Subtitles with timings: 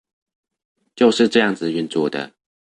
[0.95, 2.33] 就是這樣子運作的